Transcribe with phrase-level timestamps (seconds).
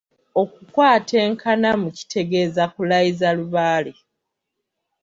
[0.41, 3.93] Okukwata enkanamu kitegeeza kulayiza lubaale.